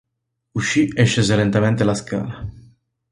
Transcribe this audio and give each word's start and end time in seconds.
Uscì 0.53 0.87
e 0.95 1.03
scese 1.03 1.35
lentamente 1.35 1.83
la 1.83 1.93
scala. 1.93 2.43